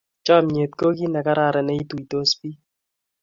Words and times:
chamyet 0.25 0.71
ko 0.79 0.87
kei 0.97 1.07
ne 1.11 1.21
kararan 1.25 1.65
neitutos 1.67 2.29
pik 2.39 2.57